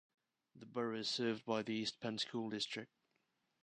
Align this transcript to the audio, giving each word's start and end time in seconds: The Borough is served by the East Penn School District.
The 0.55 0.65
Borough 0.65 0.97
is 1.01 1.09
served 1.09 1.45
by 1.45 1.61
the 1.61 1.75
East 1.75 1.99
Penn 1.99 2.17
School 2.17 2.49
District. 2.49 2.89